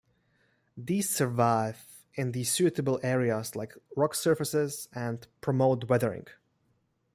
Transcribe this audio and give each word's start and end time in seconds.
These 0.75 1.11
survive 1.11 1.85
in 2.15 2.31
the 2.31 2.43
suitable 2.43 2.99
areas 3.03 3.55
like 3.55 3.73
rock 3.95 4.15
surfaces, 4.15 4.89
and 4.95 5.27
promote 5.41 5.87
weathering. 5.89 6.25